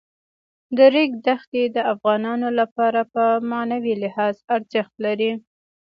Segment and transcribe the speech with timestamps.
[0.77, 5.31] د ریګ دښتې د افغانانو لپاره په معنوي لحاظ ارزښت لري.